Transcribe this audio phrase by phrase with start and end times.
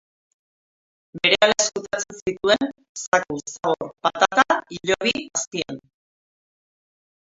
[1.17, 5.15] Berehala ezkutatzen zituen, zaku, zabor, patata, hilobi...
[5.41, 5.83] azpian.